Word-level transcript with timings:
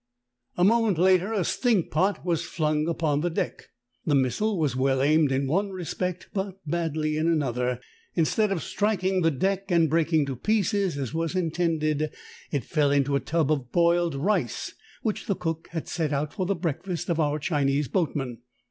')A 0.57 0.63
moment 0.63 0.97
later 0.97 1.31
a 1.31 1.43
stink 1.43 1.91
pot 1.91 2.25
was 2.25 2.43
flung 2.43 2.87
upon 2.87 3.21
the 3.21 3.29
deck. 3.29 3.67
"The 4.03 4.15
missile 4.15 4.57
was 4.57 4.75
well 4.75 4.99
aimed 4.99 5.31
in 5.31 5.45
one 5.45 5.69
respect, 5.69 6.27
but 6.33 6.57
badl}" 6.67 7.05
in 7.15 7.27
another. 7.27 7.79
Instead 8.15 8.51
of 8.51 8.63
striking 8.63 9.21
the 9.21 9.29
deck 9.29 9.69
and 9.69 9.91
breaking 9.91 10.25
to 10.25 10.35
pieces, 10.35 10.97
as 10.97 11.13
was 11.13 11.35
intended, 11.35 12.11
it 12.49 12.63
fell 12.65 12.89
into 12.89 13.15
a 13.15 13.19
tub 13.19 13.51
of 13.51 13.71
boiled 13.71 14.15
rice 14.15 14.73
which 15.03 15.27
the 15.27 15.35
cook 15.35 15.67
had 15.71 15.87
set 15.87 16.11
out 16.11 16.33
for 16.33 16.47
the 16.47 16.55
breakfast 16.55 17.07
of 17.07 17.19
our 17.19 17.37
Chinese 17.37 17.87
boatmen. 17.87 18.39